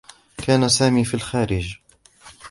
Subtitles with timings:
[0.37, 1.77] كان سامي في الخارج.